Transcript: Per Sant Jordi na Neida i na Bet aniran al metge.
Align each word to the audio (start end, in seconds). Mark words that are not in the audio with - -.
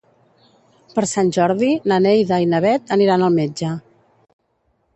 Per 0.95 1.03
Sant 1.11 1.29
Jordi 1.37 1.69
na 1.93 1.99
Neida 2.07 2.41
i 2.45 2.47
na 2.55 2.63
Bet 2.67 2.97
aniran 2.99 3.27
al 3.29 3.39
metge. 3.39 3.73